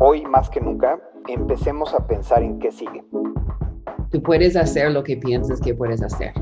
[0.00, 0.96] Hoy más que nunca,
[1.26, 3.04] empecemos a pensar en qué sigue.
[4.12, 6.32] Tú puedes hacer lo que piensas que puedes hacer.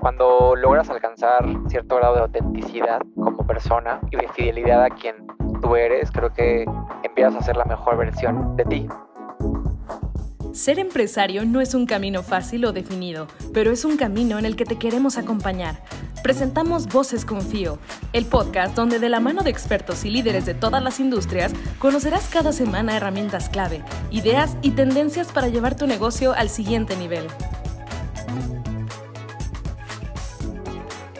[0.00, 5.14] Cuando logras alcanzar cierto grado de autenticidad como persona y de fidelidad a quien
[5.62, 6.64] tú eres, creo que
[7.04, 8.88] empiezas a ser la mejor versión de ti.
[10.52, 14.56] Ser empresario no es un camino fácil o definido, pero es un camino en el
[14.56, 15.76] que te queremos acompañar.
[16.22, 17.78] Presentamos Voces Confío,
[18.12, 22.28] el podcast donde de la mano de expertos y líderes de todas las industrias conocerás
[22.28, 23.82] cada semana herramientas clave,
[24.12, 27.26] ideas y tendencias para llevar tu negocio al siguiente nivel.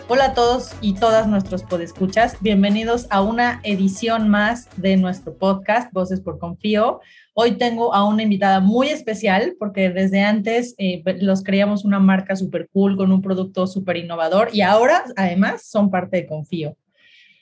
[0.07, 2.37] Hola a todos y todas nuestros podescuchas.
[2.41, 7.01] Bienvenidos a una edición más de nuestro podcast Voces por Confío.
[7.35, 12.37] Hoy tengo a una invitada muy especial porque desde antes eh, los creíamos una marca
[12.37, 16.77] súper cool con un producto súper innovador y ahora además son parte de Confío.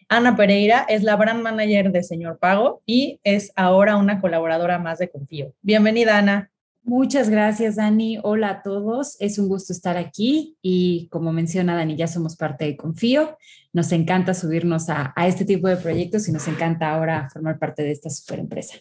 [0.09, 5.01] Ana Pereira es la brand manager de Señor Pago y es ahora una colaboradora más
[5.01, 5.55] de Confío.
[5.61, 6.53] Bienvenida, Ana.
[6.85, 8.19] Muchas gracias, Dani.
[8.23, 9.17] Hola a todos.
[9.19, 13.37] Es un gusto estar aquí y como menciona Dani, ya somos parte de Confío.
[13.73, 17.83] Nos encanta subirnos a, a este tipo de proyectos y nos encanta ahora formar parte
[17.83, 18.77] de esta super empresa.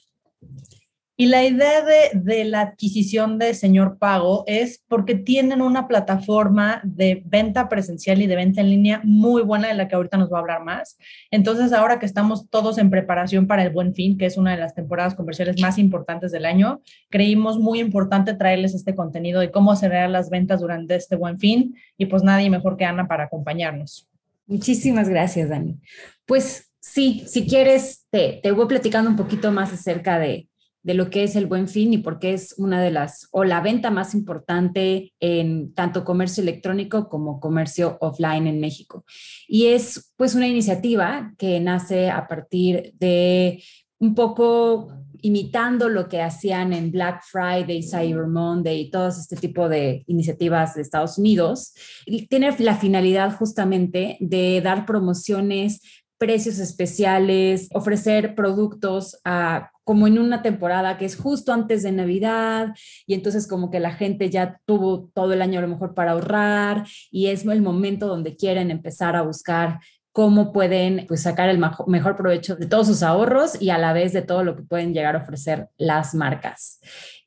[1.21, 7.23] Y la idea de, la adquisición de Señor Pago es porque tienen una plataforma de
[7.25, 10.37] venta presencial y de venta en línea muy buena de la que ahorita nos va
[10.37, 10.97] a hablar más.
[11.29, 14.59] Entonces, ahora que estamos todos en preparación para el Buen Fin, que es una de
[14.59, 19.73] las temporadas comerciales más importantes del año, creímos muy importante traerles este contenido de cómo
[19.73, 21.75] acelerar las ventas durante este Buen Fin.
[21.97, 24.07] Y pues nadie mejor que Ana para acompañarnos.
[24.47, 25.81] Muchísimas gracias, Dani.
[26.25, 30.48] Pues sí, si quieres, te, te voy platicando un poquito más acerca de
[30.81, 33.61] de lo que es el buen fin y porque es una de las, o la
[33.61, 39.03] venta más importante en tanto comercio electrónico como comercio offline en México.
[39.47, 43.63] Y es pues una iniciativa que nace a partir de
[43.99, 49.67] un poco imitando lo que hacían en Black Friday, Cyber Monday y todo este tipo
[49.67, 51.73] de iniciativas de Estados Unidos.
[52.05, 55.81] Y tiene la finalidad justamente de dar promociones
[56.19, 62.75] precios especiales, ofrecer productos a como en una temporada que es justo antes de Navidad
[63.07, 66.11] y entonces como que la gente ya tuvo todo el año a lo mejor para
[66.11, 69.79] ahorrar y es el momento donde quieren empezar a buscar
[70.11, 74.13] cómo pueden pues, sacar el mejor provecho de todos sus ahorros y a la vez
[74.13, 76.81] de todo lo que pueden llegar a ofrecer las marcas.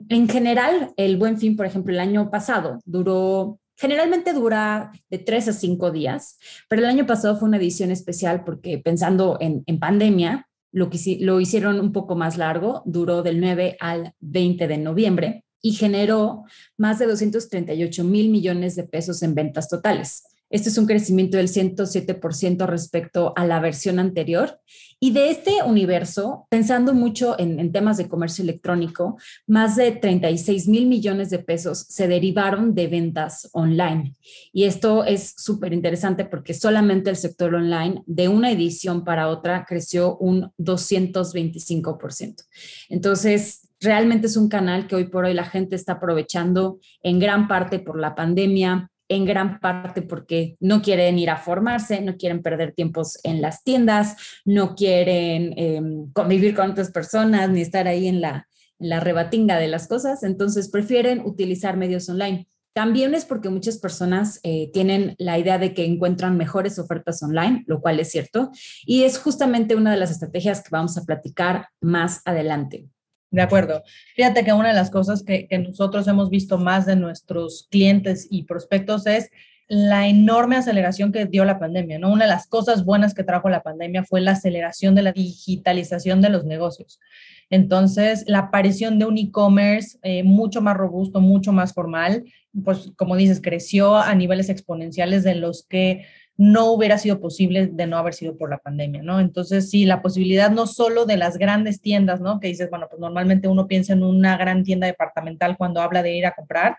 [0.08, 5.48] En general, el buen fin, por ejemplo, el año pasado duró Generalmente dura de tres
[5.48, 6.38] a cinco días,
[6.68, 11.18] pero el año pasado fue una edición especial porque pensando en, en pandemia, lo, que,
[11.20, 16.44] lo hicieron un poco más largo, duró del 9 al 20 de noviembre y generó
[16.76, 20.24] más de 238 mil millones de pesos en ventas totales.
[20.52, 24.60] Este es un crecimiento del 107% respecto a la versión anterior.
[25.00, 30.86] Y de este universo, pensando mucho en, temas de comercio electrónico, más de 36 mil
[30.86, 34.14] millones de pesos se derivaron de ventas online.
[34.52, 39.64] Y esto es súper interesante porque solamente el sector online de una edición para otra
[39.64, 42.44] creció un 225%.
[42.90, 47.48] Entonces, realmente es un canal que hoy por hoy la gente está aprovechando en gran
[47.48, 52.42] parte por la pandemia, en gran parte porque no quieren ir a formarse, no quieren
[52.42, 58.08] perder tiempos en las tiendas, no quieren em, convivir con otras personas ni estar ahí
[58.08, 62.46] en la, la rebatinga de las cosas, entonces prefieren utilizar medios online.
[62.74, 67.64] También es porque muchas personas eh, tienen la idea de que encuentran mejores ofertas online,
[67.66, 68.50] lo cual es cierto,
[68.86, 72.88] y es justamente una de las estrategias que vamos a platicar más adelante.
[73.32, 73.82] De acuerdo.
[74.14, 78.42] Fíjate que una de las cosas que, nosotros hemos visto más de nuestros clientes y
[78.44, 79.30] prospectos es
[79.68, 82.12] la enorme aceleración que dio la pandemia, ¿no?
[82.12, 86.20] Una de las cosas buenas que trajo la pandemia fue la aceleración de la digitalización
[86.20, 87.00] de los negocios.
[87.48, 92.24] Entonces, la aparición de un e-commerce eh, mucho más robusto, mucho más formal,
[92.64, 96.04] pues como dices, creció a niveles exponenciales de los que
[96.42, 99.20] no hubiera sido posible de no haber sido por la pandemia, ¿no?
[99.20, 102.40] Entonces, sí, la posibilidad no solo de las grandes tiendas, ¿no?
[102.40, 106.16] Que dices, bueno, pues normalmente uno piensa en una gran tienda departamental cuando habla de
[106.16, 106.78] ir a comprar,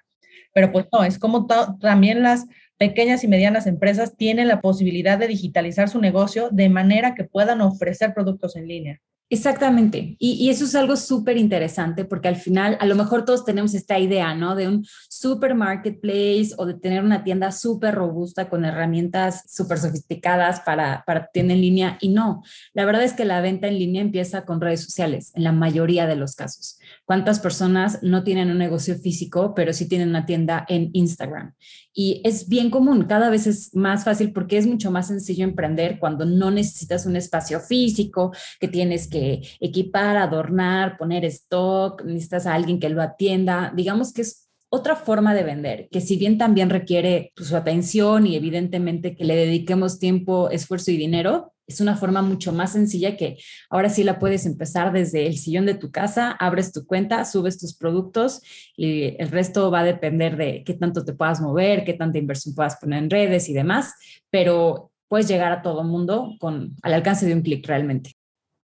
[0.53, 1.47] pero pues no, es como
[1.79, 2.45] también las
[2.77, 7.61] pequeñas y medianas empresas tienen la posibilidad de digitalizar su negocio de manera que puedan
[7.61, 8.99] ofrecer productos en línea.
[9.29, 10.15] Exactamente.
[10.19, 13.97] Y, eso es algo súper interesante porque al final, a lo mejor todos tenemos esta
[13.97, 14.55] idea, ¿no?
[14.55, 14.85] De un
[15.23, 21.27] super marketplace o de tener una tienda súper robusta con herramientas súper sofisticadas para, para
[21.27, 21.97] tienda en línea.
[22.01, 22.43] Y no,
[22.73, 26.07] la verdad es que la venta en línea empieza con redes sociales en la mayoría
[26.07, 26.77] de los casos.
[27.05, 31.53] ¿Cuántas personas no tienen un negocio físico, pero sí tienen una tienda en Instagram?
[31.93, 35.99] Y es bien común, cada vez es más fácil porque es mucho más sencillo emprender
[35.99, 42.55] cuando no necesitas un espacio físico, que tienes que equipar, adornar, poner stock, necesitas a
[42.55, 43.71] alguien que lo atienda.
[43.73, 44.43] Digamos que es
[44.75, 49.23] otra forma de vender, que si bien también requiere pues, su atención y evidentemente que
[49.23, 53.37] le dediquemos tiempo, esfuerzo y dinero, es una forma mucho más sencilla que
[53.69, 57.59] ahora sí la puedes empezar desde el sillón de tu casa, abres tu cuenta, subes
[57.59, 58.41] tus productos
[58.75, 62.55] y el resto va a depender de qué tanto te puedas mover, qué tanta inversión
[62.55, 63.93] puedas poner en redes y demás,
[64.31, 68.15] pero puedes llegar a todo mundo con al alcance de un clic realmente.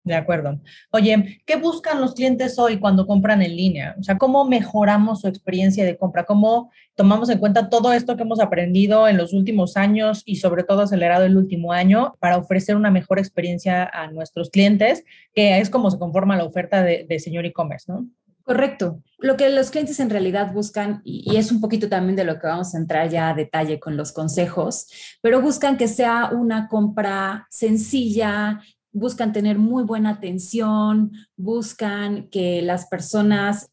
[0.04, 0.58] De acuerdo.
[0.90, 3.94] Oye, ¿qué buscan los clientes hoy cuando compran en línea?
[4.00, 6.24] O sea, ¿cómo mejoramos su experiencia de compra?
[6.24, 10.64] ¿Cómo tomamos en cuenta todo esto que hemos aprendido en los últimos años y sobre
[10.64, 15.04] todo acelerado el último año para ofrecer una mejor experiencia a nuestros clientes,
[15.34, 18.06] que es como se conforma la oferta de, señor e-commerce, ¿no?
[18.42, 19.00] Correcto.
[19.20, 22.48] Lo que los clientes en realidad buscan, y, es un poquito también de lo que
[22.48, 24.88] vamos a entrar ya a detalle con los consejos,
[25.20, 28.60] pero buscan que sea una compra sencilla,
[28.92, 33.70] buscan tener muy buena atención, buscan que las personas,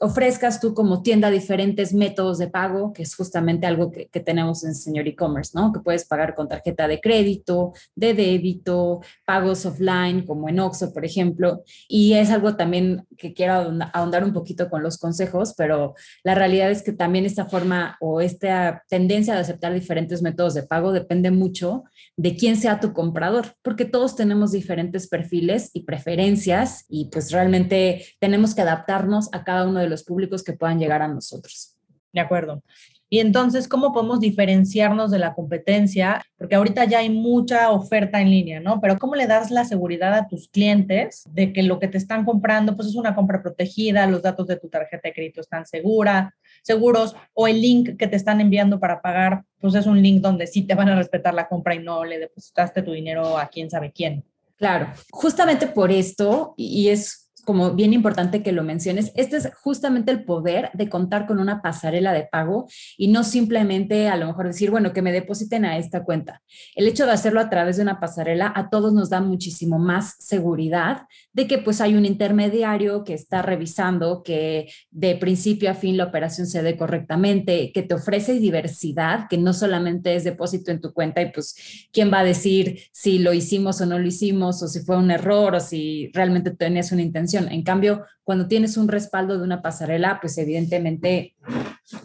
[0.00, 4.74] ofrezcas tú como tienda diferentes métodos de pago, que es justamente algo que, tenemos en
[4.74, 5.72] Señor E-Commerce, ¿no?
[5.72, 11.04] Que puedes pagar con tarjeta de crédito, de débito, pagos offline, como en Oxxo, por
[11.04, 11.62] ejemplo.
[11.88, 16.70] Y es algo también que quiero ahondar un poquito con los consejos, pero la realidad
[16.70, 21.30] es que también esta forma o esta tendencia de aceptar diferentes métodos de pago depende
[21.30, 21.84] mucho
[22.16, 28.04] de quién sea tu comprador, porque todos tenemos diferentes perfiles y preferencias y pues realmente
[28.20, 31.76] tenemos que adaptarnos a cada uno de los públicos que puedan llegar a nosotros.
[32.12, 32.62] De acuerdo.
[33.10, 36.20] Y entonces, ¿cómo podemos diferenciarnos de la competencia?
[36.36, 38.80] Porque ahorita ya hay mucha oferta en línea, ¿no?
[38.80, 42.24] Pero ¿cómo le das la seguridad a tus clientes de que lo que te están
[42.24, 46.34] comprando, pues es una compra protegida, los datos de tu tarjeta de crédito están segura,
[46.62, 50.46] seguros, o el link que te están enviando para pagar, pues es un link donde
[50.46, 53.70] sí te van a respetar la compra y no le depositaste tu dinero a quién
[53.70, 54.24] sabe quién?
[54.56, 60.10] Claro, justamente por esto, y es como bien importante que lo menciones, este es justamente
[60.10, 64.46] el poder de contar con una pasarela de pago y no simplemente a lo mejor
[64.46, 66.42] decir, bueno, que me depositen a esta cuenta.
[66.74, 70.16] El hecho de hacerlo a través de una pasarela a todos nos da muchísimo más
[70.18, 71.02] seguridad
[71.32, 76.04] de que pues hay un intermediario que está revisando que de principio a fin la
[76.04, 80.92] operación se dé correctamente, que te ofrece diversidad, que no solamente es depósito en tu
[80.92, 84.68] cuenta y pues quién va a decir si lo hicimos o no lo hicimos o
[84.68, 88.88] si fue un error o si realmente tenías una intención en cambio, cuando tienes un
[88.88, 91.34] respaldo de una pasarela, pues evidentemente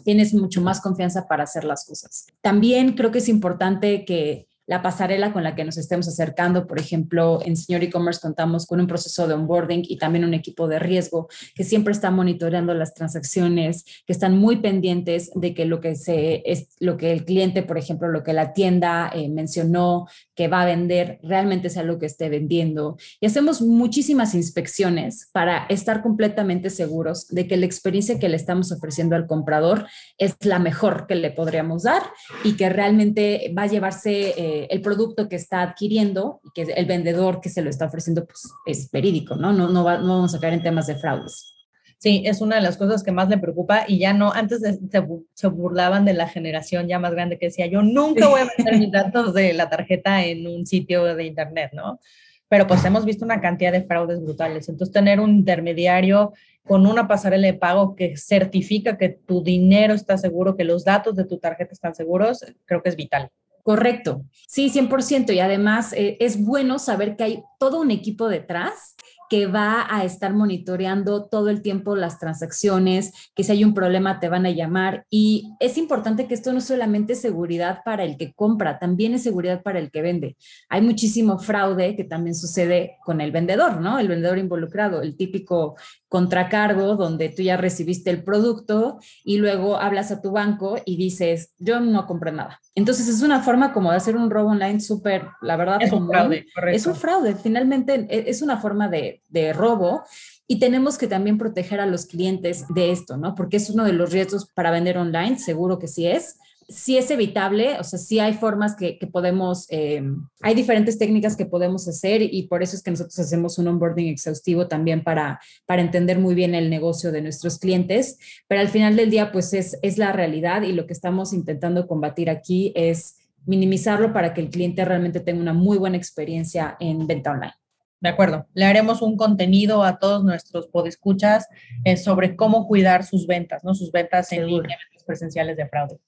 [0.04, 2.28] tienes mucho más confianza para hacer las cosas.
[2.42, 6.68] También creo que es importante que la pasarela con la que nos estemos acercando.
[6.68, 10.68] Por ejemplo, en Señor E-Commerce contamos con un proceso de onboarding y también un equipo
[10.68, 15.82] de riesgo que siempre está monitoreando las transacciones, que están muy pendientes de que lo
[15.82, 20.06] que, se, es, lo que el cliente, por ejemplo, lo que la tienda eh, mencionó
[20.36, 22.96] que va a vender, realmente sea lo que esté vendiendo.
[23.20, 28.72] Y hacemos muchísimas inspecciones para estar completamente seguros de que la experiencia que le estamos
[28.72, 29.88] ofreciendo al comprador
[30.20, 32.04] es la mejor que le podríamos dar
[32.44, 34.36] y que realmente va a llevarse...
[34.38, 38.26] Eh, el producto que está adquiriendo y que el vendedor que se lo está ofreciendo
[38.26, 39.54] pues, es verídico, ¿no?
[39.54, 41.54] No, no, vamos a caer en temas de fraudes.
[41.98, 45.48] Sí, es una de las cosas que más le preocupa y ya no, antes se,
[45.50, 48.92] burlaban de la generación ya más grande que decía, yo nunca voy a meter mis
[48.92, 52.00] datos de la tarjeta en un sitio de internet, ¿no?
[52.48, 54.70] Pero pues hemos visto una cantidad de fraudes brutales.
[54.70, 60.18] Entonces, tener un intermediario con una pasarela de pago que certifica que tu dinero está
[60.18, 63.30] seguro, que los datos de tu tarjeta están seguros, creo que es vital.
[63.70, 65.32] Correcto, sí, 100%.
[65.32, 68.96] Y además eh, es bueno saber que hay todo un equipo detrás
[69.30, 74.20] que va a estar monitoreando todo el tiempo las transacciones, que si hay un problema
[74.20, 75.06] te van a llamar.
[75.12, 79.22] Y es importante que esto no solamente es seguridad para el que compra, también es
[79.22, 80.36] seguridad para el que vende.
[80.68, 84.00] Hay muchísimo fraude que también sucede con el vendedor, ¿no?
[84.00, 85.76] El vendedor involucrado, el típico
[86.10, 91.54] contracargo donde tú ya recibiste el producto y luego hablas a tu banco y dices,
[91.60, 92.60] yo no compré nada.
[92.76, 96.08] Entonces es una forma como de hacer un robo online súper, la verdad, es un
[96.08, 96.48] fraude.
[96.72, 100.04] Es un fraude, finalmente e, es una forma de, de robo
[100.48, 103.36] y tenemos que también proteger a los clientes de esto, ¿no?
[103.36, 107.10] Porque es uno de los riesgos para vender online, seguro que sí es, sí es
[107.12, 110.04] evitable, o sea, sí hay formas que, podemos, eh,
[110.42, 114.08] hay diferentes técnicas que podemos hacer y por eso es que nosotros hacemos un onboarding
[114.08, 118.96] exhaustivo también para, para entender muy bien el negocio de nuestros clientes, pero al final
[118.96, 123.18] del día, pues es, es la realidad y lo que estamos intentando combatir aquí es
[123.46, 127.54] minimizarlo para que el cliente realmente tenga una muy buena experiencia en venta online.
[128.02, 128.48] De acuerdo.
[128.54, 131.48] Le haremos un contenido a todos nuestros podescuchas
[131.84, 133.74] eh, sobre cómo cuidar sus ventas, ¿no?
[133.74, 136.00] Sus ventas en línea, ventas presenciales de fraude.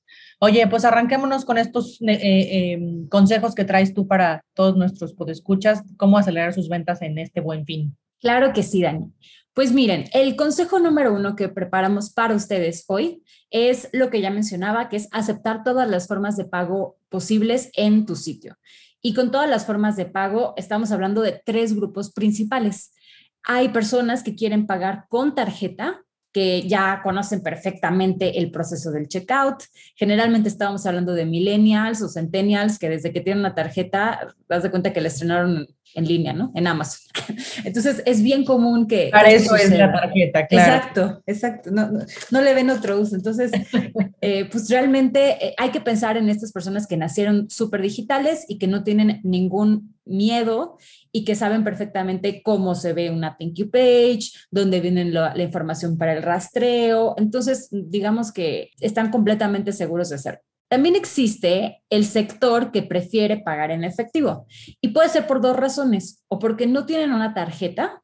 [0.44, 5.14] Oye, pues arranquémonos con estos eh, eh, em, consejos que traes tú para todos nuestros
[5.14, 7.96] podescuchas, cómo acelerar sus ventas en este buen fin.
[8.20, 9.14] Claro que sí, Dani.
[9.54, 13.22] Pues miren, el consejo número uno que preparamos para ustedes hoy
[13.52, 18.08] es lo que ya mencionaba, que es aceptar todas las formas de pago posibles en
[18.08, 18.58] tu sitio.
[19.00, 22.96] Y con todas las formas de pago, estamos hablando de tres grupos principales.
[23.44, 29.64] Hay personas que quieren pagar con tarjeta, que ya conocen perfectamente el proceso del checkout.
[29.96, 34.72] Generalmente estábamos hablando de millennials o centennials que desde que tienen una tarjeta, das de
[34.72, 36.52] cuenta que la estrenaron en línea, ¿no?
[36.56, 37.02] En Amazon.
[37.66, 39.10] Entonces es bien común que...
[39.12, 40.74] Para eso es la tarjeta, claro.
[40.74, 41.72] Exacto, exacto.
[41.72, 41.90] No,
[42.32, 43.16] no, le ven otro uso.
[43.16, 43.52] Entonces,
[44.22, 48.58] eh, pues realmente eh, hay que pensar en estas personas que nacieron súper digitales y
[48.58, 50.78] que no tienen ningún miedo
[51.12, 55.98] y que saben perfectamente cómo se ve una thank you page, dónde viene la, información
[55.98, 57.16] para el rastreo.
[57.18, 60.42] Entonces, digamos que están completamente seguros de hacerlo.
[60.70, 64.46] También existe el sector que prefiere pagar en efectivo
[64.80, 68.02] y puede ser por dos razones, o porque no tienen una tarjeta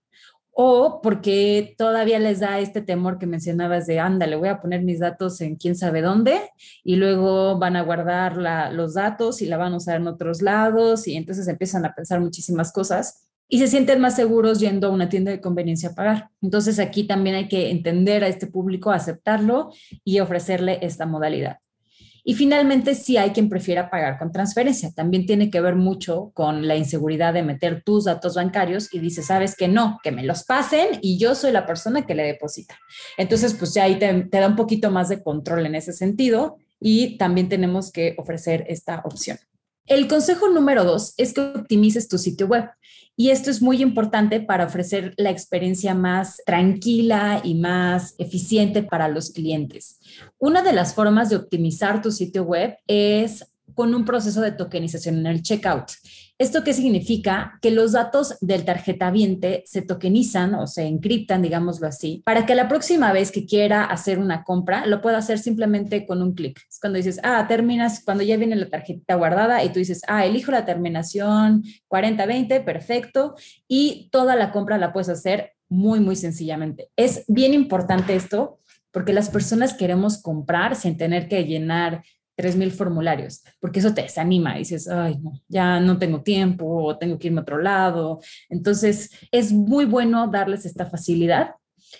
[0.59, 4.81] o porque todavía les da este temor que mencionabas de, anda, le voy a poner
[4.81, 6.49] mis datos en quién sabe dónde
[6.83, 8.37] y luego van a guardar
[8.73, 12.21] los datos y la van a usar en otros lados y entonces empiezan a pensar
[12.21, 16.31] muchísimas cosas y se sienten más seguros yendo a una tienda de conveniencia a pagar.
[16.41, 19.71] Entonces aquí también hay que entender a este público, aceptarlo
[20.03, 21.59] y ofrecerle esta modalidad.
[22.29, 24.91] Y finalmente, sí hay quien prefiera pagar con transferencia.
[24.93, 29.23] También tiene que ver mucho con la inseguridad de meter tus datos bancarios y dice,
[29.23, 32.77] sabes que no, que me los pasen y yo soy la persona que le deposita.
[33.17, 36.57] Entonces, pues ya ahí te, te da un poquito más de control en ese sentido
[36.81, 39.37] y también tenemos que ofrecer esta opción.
[39.87, 42.69] El consejo número dos es que optimices tu sitio web.
[43.15, 49.07] Y esto es muy importante para ofrecer la experiencia más tranquila y más eficiente para
[49.07, 49.99] los clientes.
[50.37, 55.17] Una de las formas de optimizar tu sitio web es con un proceso de tokenización
[55.17, 55.91] en el checkout.
[56.39, 57.57] ¿Esto qué significa?
[57.63, 62.53] Que los datos del tarjeta viente se tokenizan o se encriptan, digámoslo así, para que
[62.53, 66.61] la próxima vez que quiera hacer una compra lo pueda hacer simplemente con un clic.
[66.69, 70.27] Es cuando dices, ah, terminas, cuando ya viene la tarjeta guardada y tú dices, ah,
[70.27, 73.33] elijo la terminación 4020, perfecto,
[73.67, 76.89] y toda la compra la puedes hacer muy, muy sencillamente.
[76.95, 78.59] Es bien importante esto
[78.91, 82.03] porque las personas queremos comprar sin tener que llenar
[82.37, 87.27] 3.000 formularios, porque eso te desanima, dices, ay, no, ya no tengo tiempo, tengo que
[87.27, 88.19] irme a otro lado.
[88.49, 91.55] Entonces, es muy bueno darles esta facilidad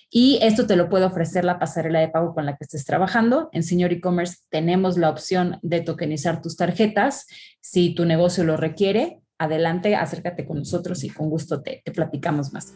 [0.10, 3.50] y esto te lo puede ofrecer la pasarela de pago con la que estés trabajando.
[3.52, 7.26] En Señor E-Commerce tenemos la opción de tokenizar tus tarjetas.
[7.62, 12.74] Si tu negocio lo requiere, adelante, acércate con nosotros y con gusto te platicamos más.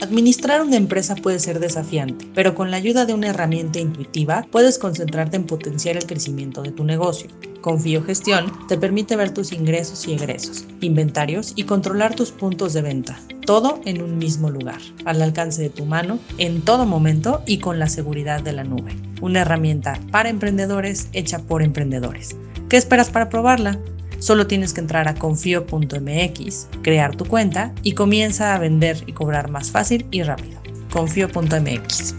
[0.00, 4.78] Administrar una empresa puede ser desafiante, pero con la ayuda de una herramienta intuitiva puedes
[4.78, 7.30] concentrarte en potenciar el crecimiento de tu negocio.
[7.62, 12.82] Confío Gestión te permite ver tus ingresos y egresos, inventarios y controlar tus puntos de
[12.82, 17.58] venta, todo en un mismo lugar, al alcance de tu mano, en todo momento y
[17.58, 18.94] con la seguridad de la nube.
[19.22, 22.36] Una herramienta para emprendedores hecha por emprendedores.
[22.68, 23.78] ¿Qué esperas para probarla?
[24.26, 29.50] Solo tienes que entrar a confío.mx, crear tu cuenta y comienza a vender y cobrar
[29.50, 30.60] más fácil y rápido.
[30.90, 32.16] Confío.mx.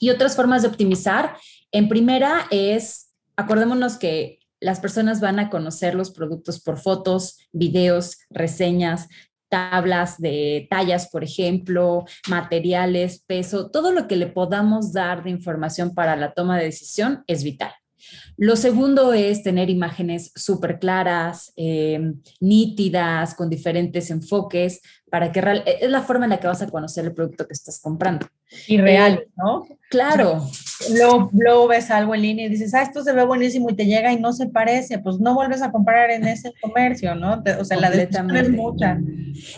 [0.00, 1.36] Y otras formas de optimizar.
[1.70, 8.18] En primera es, acordémonos que las personas van a conocer los productos por fotos, videos,
[8.28, 9.06] reseñas,
[9.50, 15.94] tablas de tallas, por ejemplo, materiales, peso, todo lo que le podamos dar de información
[15.94, 17.72] para la toma de decisión es vital.
[18.36, 24.80] Lo segundo es tener imágenes súper claras, eh, nítidas, con diferentes enfoques,
[25.10, 27.52] para que real, es la forma en la que vas a conocer el producto que
[27.52, 28.26] estás comprando.
[28.66, 29.66] Y real, eh, ¿no?
[29.90, 30.46] Claro.
[30.88, 34.12] Luego, ves algo en línea y dices, ah, esto se ve buenísimo y te llega
[34.12, 37.42] y no se parece, pues no vuelves a comprar en ese comercio, ¿no?
[37.58, 38.98] O sea, la es mucha.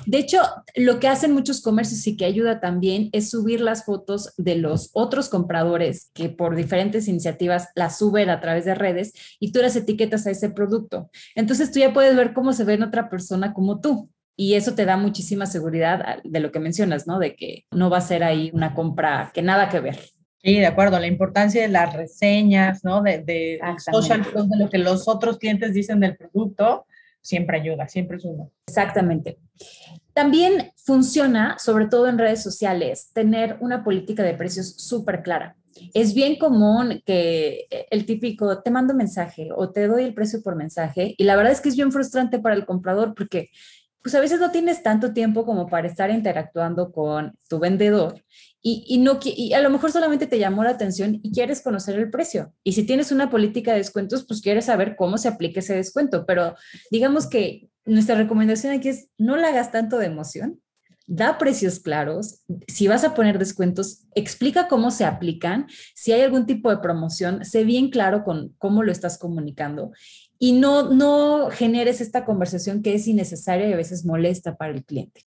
[0.07, 0.41] De hecho,
[0.75, 4.91] lo que hacen muchos comercios y que ayuda también es subir las fotos de los
[4.93, 9.77] otros compradores que por diferentes iniciativas las suben a través de redes y tú las
[9.77, 11.11] etiquetas a ese producto.
[11.35, 14.11] Entonces tú ya puedes ver cómo se ve en otra persona como tú.
[14.35, 17.19] Y eso te da muchísima seguridad de lo que mencionas, ¿no?
[17.19, 19.99] De que no va a ser ahí una compra que nada que ver.
[20.43, 23.01] Sí, de acuerdo, la importancia de las reseñas, ¿no?
[23.01, 23.61] De, de
[23.93, 26.87] social de lo que los otros clientes dicen del producto,
[27.21, 28.49] siempre ayuda, siempre suma.
[28.67, 29.39] Exactamente.
[30.13, 35.57] También funciona, sobre todo en redes sociales, tener una política de precios súper clara.
[35.95, 40.55] Es bien común que el típico te mando mensaje o te doy el precio por
[40.55, 43.51] mensaje y la verdad es que es bien frustrante para el comprador porque
[44.03, 48.23] pues a veces no tienes tanto tiempo como para estar interactuando con tu vendedor
[48.65, 52.11] y, no, y a lo mejor solamente te llamó la atención y quieres conocer el
[52.11, 52.55] precio.
[52.63, 56.25] Y si tienes una política de descuentos, pues quieres saber cómo se aplica ese descuento.
[56.27, 56.55] Pero
[56.91, 60.61] digamos que nuestra recomendación aquí es no la hagas tanto de emoción,
[61.09, 66.47] da precios claros, si vas a poner descuentos, explica cómo se aplican, si hay algún
[66.47, 69.91] tipo de promoción, sé bien claro con cómo lo estás comunicando
[70.39, 74.85] y no, no generes esta conversación que es innecesaria y a veces molesta para el
[74.85, 75.27] cliente.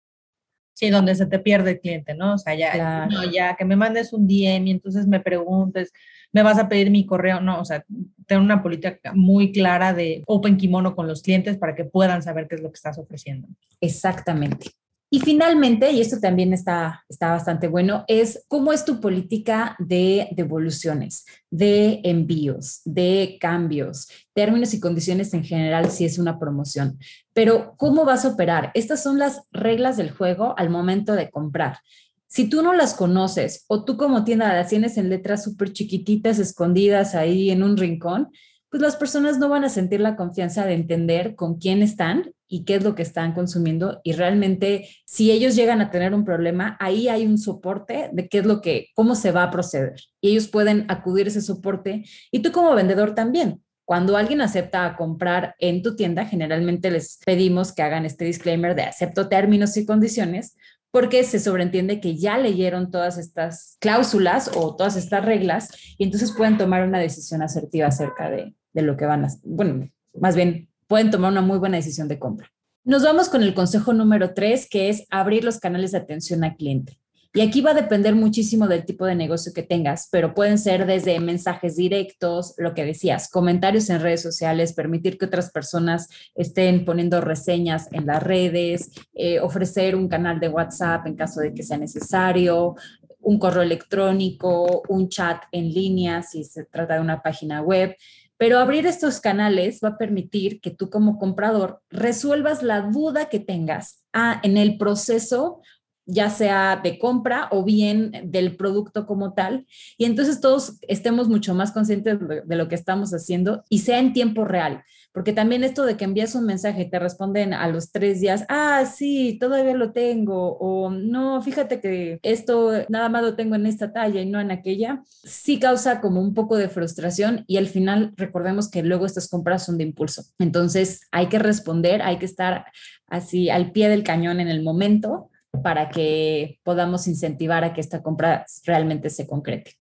[0.75, 2.35] Sí, donde se te pierde el cliente, ¿no?
[2.35, 5.93] O sea, ya, no, ya que me mandes un DM y entonces me preguntes,
[6.33, 7.85] me vas a pedir mi correo, no, o sea,
[8.27, 12.49] tener una política muy clara de open kimono con los clientes para que puedan saber
[12.49, 13.47] qué es lo que estás ofreciendo.
[13.81, 14.71] Exactamente.
[15.15, 20.27] Y finalmente, y esto también está, está bastante bueno, es cómo es tu política de
[20.33, 26.99] devoluciones, de envíos, de cambios, términos y condiciones en general si es una promoción.
[27.33, 28.73] Pero, ¿cómo vas a operar?
[28.75, 31.79] Estas son las reglas del juego al momento de comprar.
[32.27, 36.41] Si tú no las conoces o tú como tienda las tienes en letras súper chiquititas,
[36.41, 38.33] escondidas ahí en un rincón,
[38.75, 42.65] pues las personas no van a sentir la confianza de entender con quién están y
[42.65, 44.01] qué es lo que están consumiendo.
[44.03, 48.39] Y realmente si ellos llegan a tener un problema, ahí hay un soporte de qué
[48.39, 50.01] es lo que, cómo se va a proceder.
[50.21, 52.05] Y ellos pueden acudir a ese soporte.
[52.33, 53.63] Y tú como vendedor también.
[53.85, 58.83] Cuando alguien acepta comprar en tu tienda, generalmente les pedimos que hagan este disclaimer de
[58.83, 60.57] acepto términos y condiciones,
[60.91, 66.33] porque se sobreentiende que ya leyeron todas estas cláusulas o todas estas reglas y entonces
[66.33, 70.69] pueden tomar una decisión asertiva acerca de, de lo que van a, bueno, más bien
[70.87, 72.51] pueden tomar una muy buena decisión de compra.
[72.85, 76.57] Nos vamos con el consejo número tres, que es abrir los canales de atención al
[76.57, 76.99] cliente.
[77.37, 80.87] Y aquí va a depender muchísimo del tipo de negocio que tengas, pero pueden ser
[80.87, 86.85] desde mensajes directos, lo que decías, comentarios en redes sociales, permitir que otras personas estén
[86.85, 91.65] poniendo reseñas en las redes, eh, ofrecer un canal de WhatsApp en caso de que
[91.65, 92.77] sea necesario,
[93.19, 97.97] un correo electrónico, un chat en línea si se trata de una página web.
[98.37, 103.41] Pero abrir estos canales va a permitir que tú como comprador resuelvas la duda que
[103.41, 105.61] tengas ah, en el proceso
[106.07, 109.67] ya sea de compra o bien del producto como tal,
[109.97, 114.13] y entonces todos estemos mucho más conscientes de lo que estamos haciendo y sea en
[114.13, 117.93] tiempo real, porque también esto de que envías un mensaje y te responden a los
[117.93, 123.37] tres días, ah, sí, todavía lo tengo, o no, fíjate que esto nada más lo
[123.37, 127.45] tengo en esta talla y no en aquella, sí causa como un poco de frustración
[127.47, 132.03] y al final recordemos que luego estas compras son de impulso, entonces hay que responder,
[132.03, 132.67] hay que estar
[133.07, 135.31] así al pie del cañón en el momento
[135.63, 139.77] para que podamos incentivar a que esta compra realmente se concrete.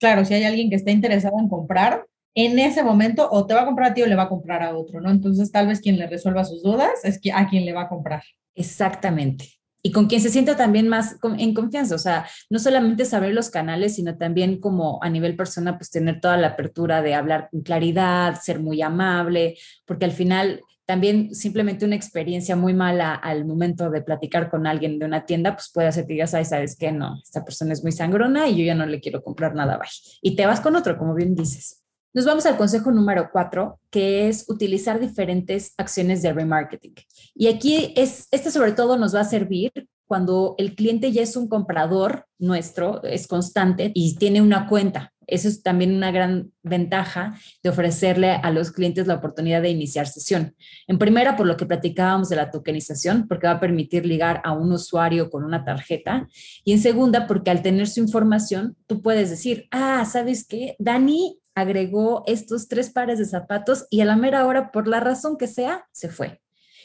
[0.00, 2.06] Claro, si hay alguien que esté interesado en comprar,
[2.38, 4.62] en ese momento o te va a comprar a ti o le va a comprar
[4.62, 5.10] a otro, ¿no?
[5.10, 8.22] Entonces tal vez quien le resuelva sus dudas es a quien le va a comprar.
[8.54, 9.54] Exactamente.
[9.82, 13.50] Y con quien se sienta también más en confianza, o sea, no solamente saber los
[13.50, 17.62] canales, sino también como a nivel persona, pues tener toda la apertura de hablar con
[17.62, 23.90] claridad, ser muy amable, porque al final también simplemente una experiencia muy mala al momento
[23.90, 26.92] de platicar con alguien de una tienda, pues puede hacer que digas, ay, sabes que
[26.92, 29.88] no, esta persona es muy sangrona y yo ya no le quiero comprar nada, bye.
[30.22, 31.82] Y te vas con otro, como bien dices.
[32.14, 36.94] Nos vamos al consejo número cuatro, que es utilizar diferentes acciones de remarketing.
[37.34, 39.72] Y aquí es, este sobre todo nos va a servir
[40.06, 45.12] cuando el cliente ya es un comprador nuestro, es constante y tiene una cuenta.
[45.26, 50.06] Eso es también una gran ventaja de ofrecerle a los clientes la oportunidad de iniciar
[50.06, 50.56] sesión.
[50.86, 54.52] En primera, por lo que platicábamos de la tokenización, porque va a permitir ligar a
[54.52, 56.26] un usuario con una tarjeta.
[56.64, 60.74] Y en segunda, porque al tener su información, tú puedes decir, ah, ¿sabes qué?
[60.78, 65.36] Dani agregó estos tres pares de zapatos y a la mera hora, por la razón
[65.36, 66.40] que sea, se fue.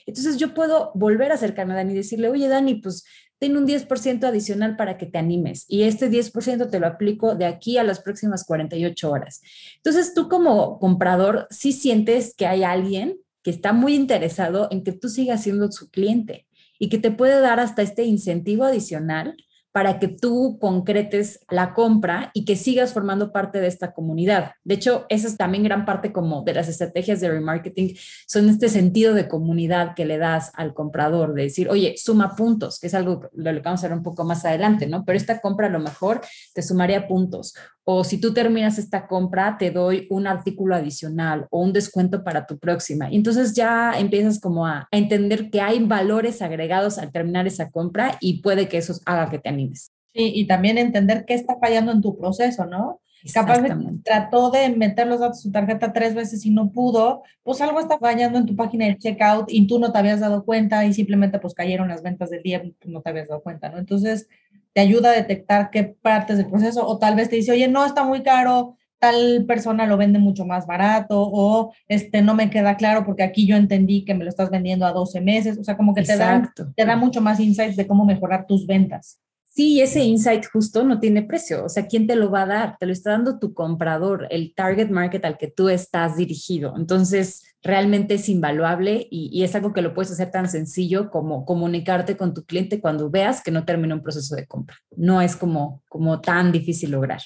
[0.06, 3.06] Entonces yo puedo volver a acercarme a Dani y decirle, oye Dani, pues
[3.40, 7.46] ten un 10% adicional para que te animes y este 10% te lo aplico de
[7.46, 9.42] aquí a las próximas 48 horas.
[9.78, 14.94] Entonces tú como comprador sí sientes que hay alguien que está muy interesado en que
[14.94, 16.48] tú sigas siendo su cliente
[16.80, 19.36] y que te puede dar hasta este incentivo adicional
[19.74, 24.52] para que tú concretes la compra y que sigas formando parte de esta comunidad.
[24.64, 27.96] De hecho, esa es también gran parte como de las estrategias de remarketing,
[28.28, 32.80] son este sentido de comunidad que le das al comprador, de decir, oye, suma puntos,
[32.80, 35.04] que es algo lo que vamos a ver un poco más adelante, ¿no?
[35.06, 36.22] Pero esta compra a lo mejor
[36.54, 37.56] te sumaría puntos
[37.86, 42.46] o si tú terminas esta compra, te doy un artículo adicional o un descuento para
[42.46, 43.12] tu próxima.
[43.12, 48.18] Y entonces ya empiezas como a, entender que hay valores agregados al terminar esa compra
[48.22, 49.92] y puede que eso haga que te animes.
[50.14, 53.02] Sí, y también entender qué está fallando en tu proceso, ¿no?
[53.34, 57.24] Capaz de trató de meter los datos de su tarjeta tres veces y no pudo,
[57.44, 60.44] pues algo está fallando en tu página de checkout y tú no te habías dado
[60.44, 63.70] cuenta y simplemente pues cayeron las ventas del día y no te habías dado cuenta,
[63.70, 63.78] ¿no?
[63.78, 64.28] Entonces
[64.74, 67.86] te ayuda a detectar qué partes del proceso o tal vez te dice, oye, no,
[67.86, 72.78] está muy caro, tal persona lo vende mucho más barato o este no me queda
[72.78, 75.78] claro porque aquí yo entendí que me lo estás vendiendo a 12 meses, o sea,
[75.78, 79.20] como que te da, te da mucho más insights de cómo mejorar tus ventas.
[79.56, 81.66] Sí, ese insight justo no tiene precio.
[81.66, 82.78] O sea, ¿quién te lo va a dar?
[82.80, 86.74] Te lo está dando tu comprador, el target market al que tú estás dirigido.
[86.76, 92.18] Entonces, realmente es invaluable y, es algo que lo puedes hacer tan sencillo como comunicarte
[92.18, 94.76] con tu cliente cuando veas que no termina un proceso de compra.
[94.96, 97.22] No es como, como tan difícil lograr.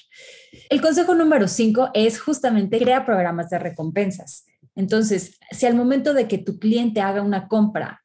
[0.70, 4.46] El consejo número cinco es justamente crea programas de recompensas.
[4.76, 8.02] Entonces, si al momento de que tu cliente haga una compra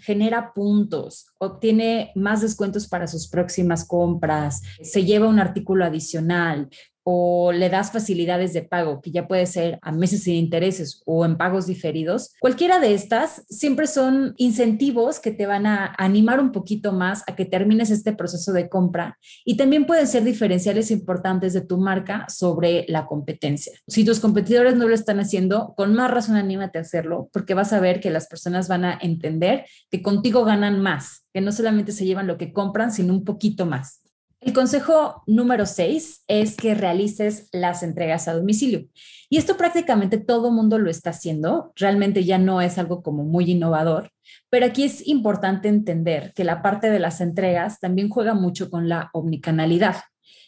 [0.00, 6.68] genera puntos, obtiene más descuentos para sus próximas compras, se lleva un artículo adicional,
[7.02, 11.24] o le das facilidades de pago, que ya puede ser a meses sin intereses o
[11.24, 16.52] en pagos diferidos, cualquiera de estas siempre son incentivos que te van a animar un
[16.52, 21.52] poquito más a que termines este proceso de compra y también pueden ser diferenciales importantes
[21.52, 23.72] de tu marca sobre la competencia.
[23.86, 27.72] Si tus competidores no lo están haciendo, con más razón anímate a hacerlo porque vas
[27.72, 31.92] a ver que las personas van a entender que contigo ganan más, que no solamente
[31.92, 34.02] se llevan lo que compran, sino un poquito más.
[34.40, 38.86] El consejo número seis es que realices las entregas a domicilio.
[39.28, 41.72] Y esto prácticamente todo mundo lo está haciendo.
[41.76, 44.10] Realmente ya no es algo como muy innovador,
[44.48, 48.88] pero aquí es importante entender que la parte de las entregas también juega mucho con
[48.88, 49.96] la omnicanalidad.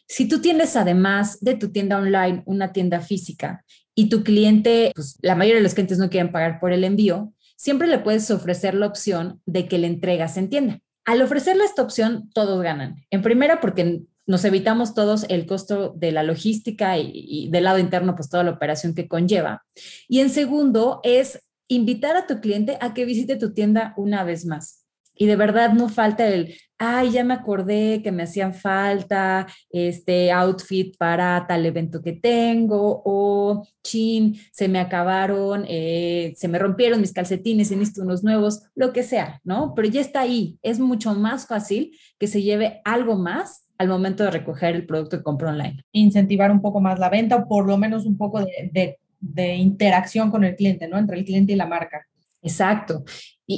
[0.08, 3.62] Si tú tienes además de tu tienda online una tienda física
[3.94, 7.34] y tu cliente, pues la mayoría de los clientes no quieren pagar por el envío,
[7.56, 10.80] siempre le puedes ofrecer la opción de que la entrega se entienda.
[11.04, 13.04] Al ofrecerle esta opción, todos ganan.
[13.10, 18.14] En primera, porque nos evitamos todos el costo de la logística y, del lado interno,
[18.14, 19.64] pues toda la operación que conlleva.
[20.08, 24.44] Y en segundo, es invitar a tu cliente a que visite tu tienda una vez
[24.44, 24.82] más
[25.14, 30.32] y de verdad no falta el, ay, ya me acordé que me hacían falta este
[30.32, 37.00] outfit para tal evento que tengo, o chin, se me acabaron, eh, se me rompieron
[37.00, 39.74] mis calcetines y necesito unos nuevos, lo que sea, ¿no?
[39.76, 40.58] Pero ya está ahí.
[40.62, 45.18] Es mucho más fácil que se lleve algo más al momento de recoger el producto
[45.18, 45.84] que compró online.
[45.92, 50.32] Incentivar un poco más la venta o por lo menos un poco de, de interacción
[50.32, 50.98] con el cliente, ¿no?
[50.98, 52.06] Entre el cliente y la marca.
[52.42, 53.04] Exacto.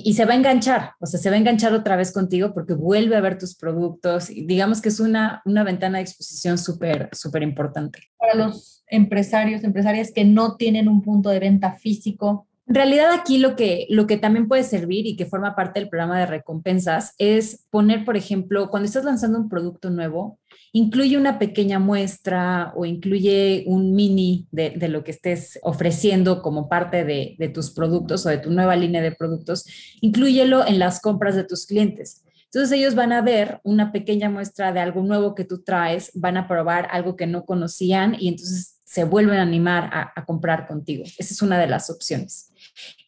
[0.03, 2.75] Y, se va a enganchar, o sea, se va a enganchar otra vez contigo porque
[2.75, 7.09] vuelve a ver tus productos y digamos que es una, una ventana de exposición súper,
[7.13, 8.01] súper importante.
[8.19, 13.39] Para los empresarios, empresarias que no tienen un punto de venta físico, en realidad aquí
[13.39, 17.15] lo que, lo que también puede servir y que forma parte del programa de recompensas
[17.19, 20.39] es poner, por ejemplo, cuando estás lanzando un producto nuevo,
[20.73, 26.69] incluye una pequeña muestra o incluye un mini de, de lo que estés ofreciendo como
[26.69, 29.65] parte de, de tus productos o de tu nueva línea de productos,
[30.01, 32.25] inclúyelo en las compras de tus clientes.
[32.55, 36.37] Entonces ellos van a ver una pequeña muestra de algo nuevo que tú traes, van
[36.37, 41.03] a probar algo que no conocían y entonces se vuelven a animar a, comprar contigo.
[41.19, 42.53] Esa es una de las opciones.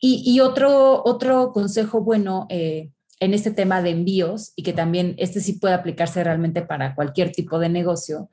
[0.00, 5.40] Y, otro, otro consejo bueno eh, en este tema de envíos, y que también este
[5.40, 8.28] sí puede aplicarse realmente para cualquier tipo de negocio,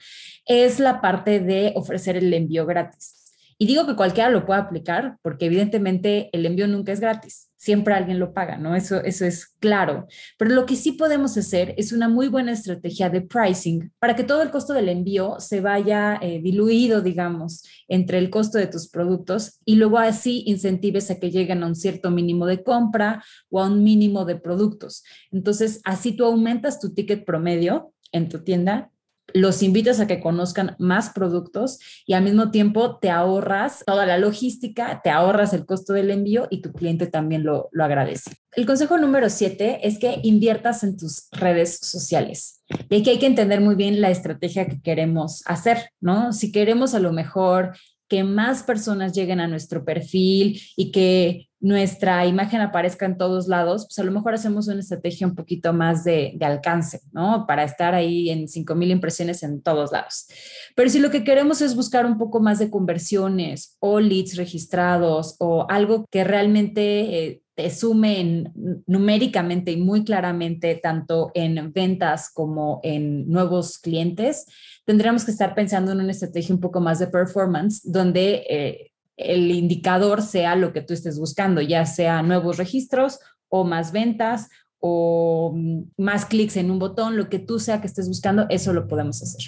[0.45, 3.22] es la parte de ofrecer el envío gratis.
[3.63, 7.93] Y digo que cualquiera lo puede aplicar porque evidentemente el envío nunca es gratis, siempre
[7.93, 8.75] alguien lo paga, ¿no?
[8.75, 10.05] Eso, eso es claro.
[10.37, 14.25] Pero lo que sí podemos hacer es una muy buena estrategia de pricing para que
[14.25, 18.89] todo el costo del envío se vaya eh, diluido, digamos, entre el costo de tus
[18.89, 23.61] productos y luego así incentives a que lleguen a un cierto mínimo de compra o
[23.61, 25.05] a un mínimo de productos.
[25.31, 28.91] Entonces, así tú aumentas tu ticket promedio en tu tienda
[29.33, 34.17] los invitas a que conozcan más productos y al mismo tiempo te ahorras toda la
[34.17, 38.31] logística, te ahorras el costo del envío y tu cliente también lo, agradece.
[38.51, 42.63] El consejo número siete es que inviertas en tus redes sociales.
[42.89, 46.33] Y aquí hay que entender muy bien la estrategia que queremos hacer, ¿no?
[46.33, 47.75] Si queremos a lo mejor
[48.07, 53.85] que más personas lleguen a nuestro perfil y que nuestra imagen aparezca en todos lados,
[53.85, 57.45] pues a lo mejor hacemos una estrategia un poquito más de, alcance, ¿no?
[57.47, 60.27] Para estar ahí en 5.000 impresiones en todos lados.
[60.75, 65.37] Pero si lo que queremos es buscar un poco más de conversiones o leads registrados
[65.39, 66.81] o algo que realmente
[67.27, 68.51] eh, te sume
[68.87, 74.45] numéricamente y muy claramente tanto en ventas como en nuevos clientes,
[74.85, 78.45] tendríamos que estar pensando en una estrategia un poco más de performance, donde...
[78.49, 83.91] Eh, el indicador sea lo que tú estés buscando, ya sea nuevos registros o más
[83.91, 88.45] ventas o mm, más clics en un botón, lo que tú sea que estés buscando,
[88.49, 89.43] eso lo podemos hacer.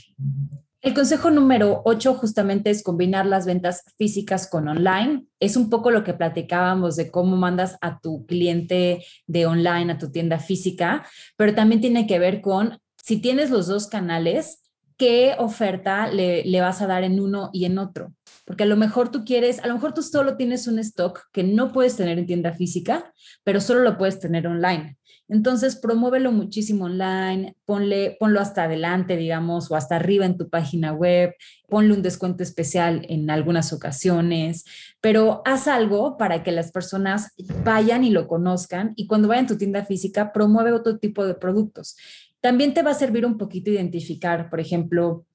[0.86, 5.26] El consejo número 8 justamente es combinar las ventas físicas con online.
[5.40, 9.98] Es un poco lo que platicábamos de cómo mandas a tu cliente de online a
[9.98, 11.04] tu tienda física,
[11.38, 14.62] pero también tiene que ver con si tienes los dos canales,
[14.96, 18.14] qué oferta le, le vas a dar en uno y en otro.
[18.46, 21.42] Porque a lo mejor tú quieres, a lo mejor tú solo tienes un stock que
[21.42, 23.12] no puedes tener en tienda física,
[23.44, 25.00] pero solo lo puedes tener online.
[25.28, 30.94] Entonces, promuévelo muchísimo online, ponle, ponlo hasta adelante, digamos, o hasta arriba en tu página
[30.94, 31.34] web,
[31.68, 34.66] ponle un descuento especial en algunas ocasiones,
[35.02, 37.32] pero haz algo para que las personas
[37.64, 41.34] vayan y lo conozcan y cuando vayan a tu tienda física, promueve otro tipo de
[41.34, 41.98] productos.
[42.40, 45.26] También te va a servir un poquito identificar, por ejemplo,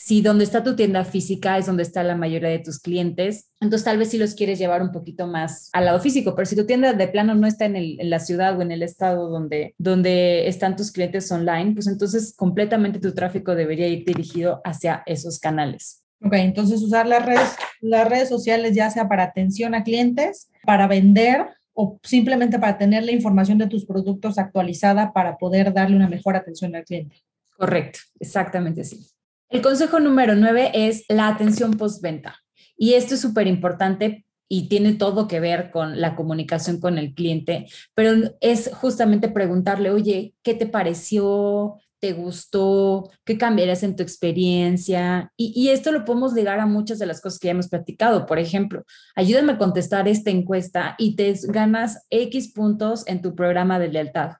[0.00, 3.84] si donde está tu tienda física es donde está la mayoría de tus clientes, entonces
[3.84, 6.66] tal vez si los quieres llevar un poquito más al lado físico, pero si tu
[6.66, 10.46] tienda de plano no está en, en, la ciudad o en el estado donde, donde
[10.46, 16.04] están tus clientes online, pues entonces completamente tu tráfico debería ir dirigido hacia esos canales.
[16.24, 20.86] Ok, entonces usar las redes, las redes sociales ya sea para atención a clientes, para
[20.86, 26.08] vender o simplemente para tener la información de tus productos actualizada para poder darle una
[26.08, 27.16] mejor atención al cliente.
[27.56, 29.17] Correcto, exactamente así.
[29.50, 32.36] El consejo número nueve es la atención postventa.
[32.76, 37.14] Y esto es súper importante y tiene todo que ver con la comunicación con el
[37.14, 41.76] cliente, pero es justamente preguntarle, oye, ¿qué te pareció?
[41.98, 43.10] ¿Te gustó?
[43.24, 45.32] ¿Qué cambiarías en tu experiencia?
[45.36, 48.26] Y, esto lo podemos ligar a muchas de las cosas que ya hemos platicado.
[48.26, 48.84] Por ejemplo,
[49.16, 54.32] ayúdame a contestar esta encuesta y te ganas X puntos en tu programa de lealtad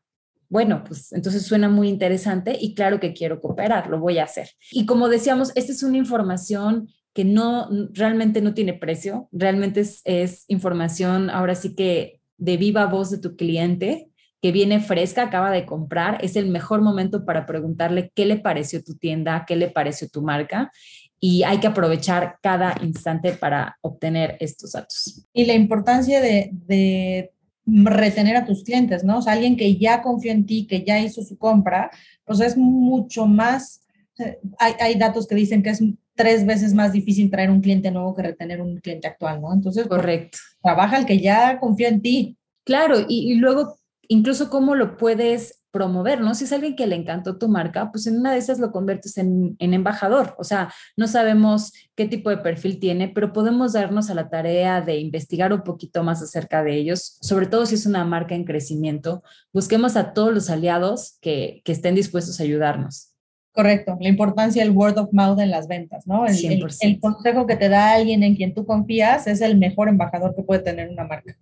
[0.48, 4.50] bueno, pues entonces suena muy interesante y claro que quiero cooperar, lo voy a hacer.
[4.70, 10.44] Y como decíamos, esta es una información que no realmente no tiene precio, realmente es,
[10.48, 14.08] información ahora sí que de viva voz de tu cliente
[14.40, 18.84] que viene fresca, acaba de comprar, es el mejor momento para preguntarle qué le pareció
[18.84, 20.70] tu tienda, qué le pareció tu marca
[21.18, 25.26] y hay que aprovechar cada instante para obtener estos datos.
[25.32, 27.32] Y la importancia de
[27.84, 29.18] retener a tus clientes, ¿no?
[29.18, 31.90] O sea, alguien que ya confió en ti, que ya hizo su compra,
[32.24, 33.82] pues es mucho más,
[34.18, 35.82] eh, hay, hay, datos que dicen que es
[36.14, 39.52] tres veces más difícil traer un cliente nuevo que retener un cliente actual, ¿no?
[39.52, 40.38] Entonces, pues, correcto.
[40.38, 42.36] Pues, trabaja el que ya confió en ti.
[42.64, 43.78] Claro, y, y luego
[44.08, 46.34] incluso cómo lo puedes promover, ¿no?
[46.34, 49.18] Si es alguien que le encantó tu marca, pues en una de esas lo conviertes
[49.18, 50.34] en, en, embajador.
[50.38, 54.80] O sea, no sabemos qué tipo de perfil tiene, pero podemos darnos a la tarea
[54.80, 58.44] de investigar un poquito más acerca de ellos, sobre todo si es una marca en
[58.44, 59.22] crecimiento.
[59.52, 63.12] Busquemos a todos los aliados que, que estén dispuestos a ayudarnos.
[63.52, 66.26] Correcto, la importancia del word of mouth en las ventas, ¿no?
[66.26, 69.88] El, el, el, consejo que te da alguien en quien tú confías es el mejor
[69.88, 71.36] embajador que puede tener una marca.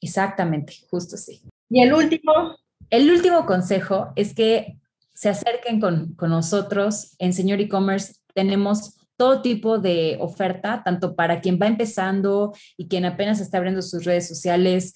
[0.00, 1.42] Exactamente, justo sí.
[1.68, 2.56] Y el último,
[2.90, 4.78] el último consejo es que
[5.14, 7.14] se acerquen con, con nosotros.
[7.18, 13.04] En Señor E-Commerce tenemos todo tipo de oferta, tanto para quien va empezando y quien
[13.04, 14.94] apenas está abriendo sus redes sociales.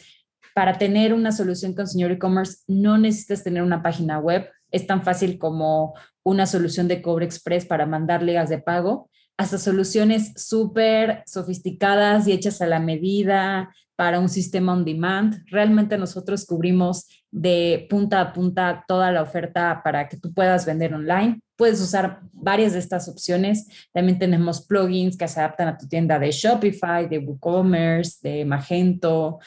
[0.55, 4.49] Para tener una solución con Señor E-Commerce no necesitas tener una página web.
[4.71, 9.59] Es tan fácil como una solución de cobre express para mandar ligas de pago, hasta
[9.59, 15.45] soluciones súper sofisticadas y hechas a la medida, para un sistema on demand.
[15.47, 20.95] Realmente nosotros cubrimos de punta a punta toda la oferta para que tú puedas vender
[20.95, 21.41] online.
[21.57, 23.69] Puedes usar varias de estas opciones.
[23.93, 29.39] También tenemos plugins que se adaptan a tu tienda de Shopify, de WooCommerce, de Magento.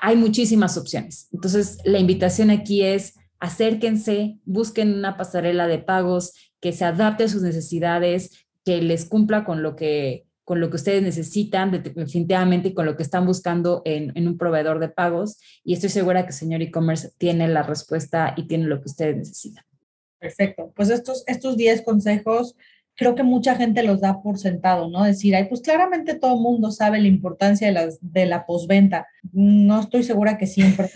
[0.00, 1.28] Hay muchísimas opciones.
[1.32, 7.28] Entonces, la invitación aquí es acérquense, busquen una pasarela de pagos que se adapte a
[7.28, 12.86] sus necesidades, que les cumpla con lo que con lo que ustedes necesitan definitivamente con
[12.86, 15.38] lo que están buscando en, en un proveedor de pagos.
[15.64, 19.64] Y estoy segura que señor e-commerce tiene la respuesta y tiene lo que ustedes necesitan.
[20.18, 20.72] Perfecto.
[20.74, 22.56] Pues estos, estos 10 consejos
[22.96, 25.02] creo que mucha gente los da por sentado, ¿no?
[25.02, 29.06] Decir, ay, pues claramente todo mundo sabe la importancia de, las, de la posventa.
[29.32, 30.90] No estoy segura que siempre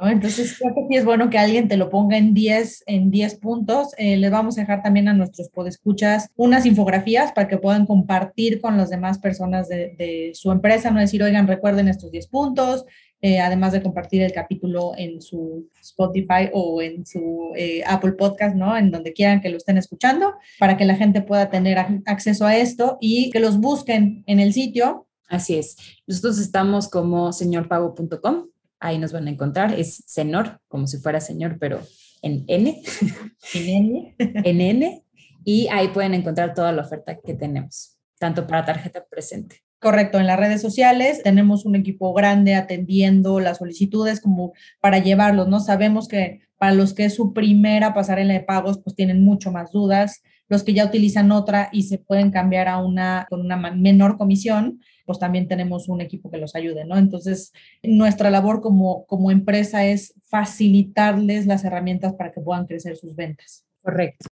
[0.00, 0.08] ¿no?
[0.08, 3.34] Entonces, creo que sí es bueno que alguien te lo ponga en 10, en 10
[3.36, 3.88] puntos.
[3.98, 8.60] Eh, les vamos a dejar también a nuestros podescuchas unas infografías para que puedan compartir
[8.60, 12.84] con las demás personas de, de su empresa, no decir, oigan, recuerden estos 10 puntos,
[13.24, 18.56] eh, además de compartir el capítulo en su Spotify o en su eh, Apple Podcast,
[18.56, 18.76] ¿no?
[18.76, 22.56] En donde quieran que lo estén escuchando, para que la gente pueda tener acceso a
[22.56, 25.06] esto y que los busquen en el sitio.
[25.28, 25.76] Así es.
[26.08, 28.48] Nosotros estamos como señorpago.com,
[28.80, 31.80] ahí nos van a encontrar, es Senor, como si fuera señor, pero
[32.22, 32.82] en N.
[33.54, 34.14] En N.
[34.18, 35.04] en N.
[35.44, 39.62] Y ahí pueden encontrar toda la oferta que tenemos, tanto para tarjeta presente.
[39.82, 45.48] Correcto, en las redes sociales tenemos un equipo grande atendiendo las solicitudes como para llevarlos,
[45.48, 45.58] ¿no?
[45.58, 49.72] Sabemos que para los que es su primera pasarela de pagos, pues tienen mucho más
[49.72, 50.22] dudas.
[50.48, 54.80] los que ya utilizan otra y se pueden cambiar a una con una menor comisión,
[55.06, 56.98] pues también tenemos un equipo que los ayude, ¿no?
[56.98, 63.16] Entonces, nuestra labor como, como empresa es facilitarles las herramientas para que puedan crecer sus
[63.16, 63.64] ventas.
[63.80, 64.26] Correcto.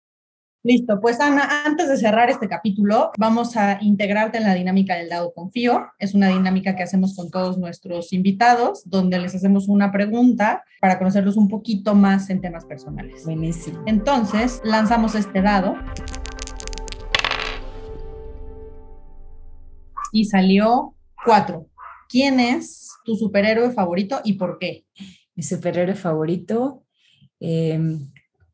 [0.61, 5.07] Listo, pues Ana, antes de cerrar este capítulo, vamos a integrarte en la dinámica del
[5.07, 5.87] dado confío.
[5.99, 10.97] Es una dinámica que hacemos con todos nuestros invitados, donde les hacemos una pregunta para
[10.97, 13.23] conocerlos un poquito más en temas personales.
[13.23, 13.81] Buenísimo.
[13.85, 15.75] Entonces, lanzamos este dado.
[20.11, 20.93] Y salió
[21.23, 21.67] cuatro.
[22.09, 24.83] ¿Quién es tu superhéroe favorito y por qué?
[25.35, 26.83] Mi superhéroe favorito,
[27.39, 27.79] eh,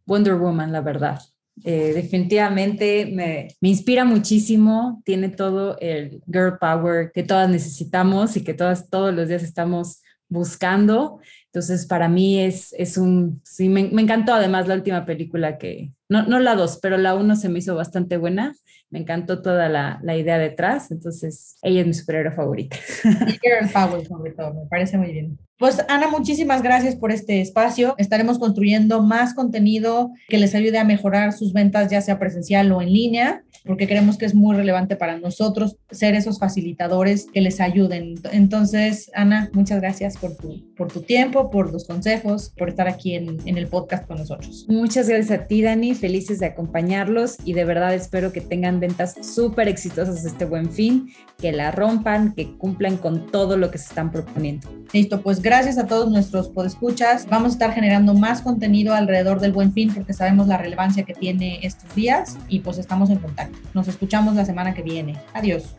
[0.05, 1.19] Wonder Woman, la verdad.
[1.63, 8.43] Eh, definitivamente me, me, inspira muchísimo, tiene todo el girl power que todas necesitamos y
[8.43, 11.19] que todas todos los días estamos buscando.
[11.45, 15.93] Entonces, para mí es, es un, sí, me, me encantó además la última película que,
[16.09, 18.53] no, no la dos, pero la uno se me hizo bastante buena
[18.89, 22.77] me encantó toda la, la, idea detrás, entonces ella es mi superhéroe favorita.
[23.03, 25.37] Girl power sobre todo, me parece muy bien.
[25.57, 27.95] Pues Ana, muchísimas gracias por este espacio.
[27.97, 32.81] Estaremos construyendo más contenido que les ayude a mejorar sus ventas, ya sea presencial o
[32.81, 37.61] en línea, porque creemos que es muy relevante para nosotros ser esos facilitadores que les
[37.61, 38.15] ayuden.
[38.33, 43.15] Entonces, Ana, muchas gracias por tu, por tu tiempo, por los consejos, por estar aquí
[43.15, 44.65] en, en el podcast con nosotros.
[44.67, 45.94] Muchas gracias a ti, Dani.
[45.95, 51.11] Felices de acompañarlos y de verdad espero que tengan ventas súper exitosas este buen fin,
[51.37, 54.69] que la rompan, que cumplan con todo lo que se están proponiendo.
[54.93, 57.27] Listo, pues gracias a todos nuestros podescuchas.
[57.27, 61.13] Vamos a estar generando más contenido alrededor del buen fin porque sabemos la relevancia que
[61.13, 63.57] tiene estos días y pues estamos en contacto.
[63.73, 65.17] Nos escuchamos la semana que viene.
[65.33, 65.75] Adiós.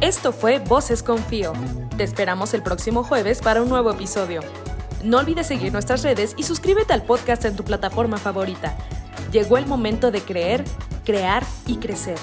[0.00, 1.52] Esto fue Voces Confío.
[1.96, 4.40] Te esperamos el próximo jueves para un nuevo episodio.
[5.02, 8.76] No olvides seguir nuestras redes y suscríbete al podcast en tu plataforma favorita.
[9.32, 10.64] Llegó el momento de creer,
[11.04, 12.18] crear y crecer.